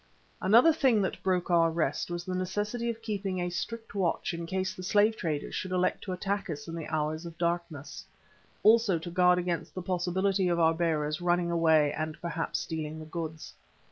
[0.41, 4.47] Another thing that broke our rest was the necessity of keeping a strict watch in
[4.47, 8.03] case the slave traders should elect to attack us in the hours of darkness;
[8.63, 13.05] also to guard against the possibility of our bearers running away and perhaps stealing the
[13.05, 13.53] goods.